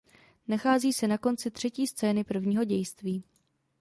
Nachází 0.47 0.93
se 0.93 1.07
na 1.07 1.17
konci 1.17 1.51
třetí 1.51 1.87
scény 1.87 2.23
prvního 2.23 2.63
dějství. 2.63 3.23